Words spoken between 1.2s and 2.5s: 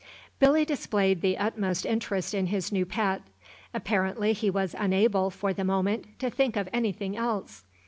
the utmost interest in